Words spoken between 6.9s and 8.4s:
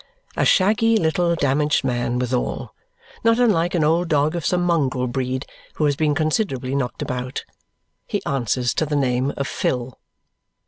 about. He